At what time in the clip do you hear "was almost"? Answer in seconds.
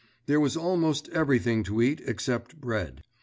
0.39-1.09